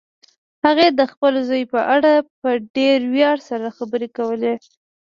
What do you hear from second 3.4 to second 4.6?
سره خبرې کولې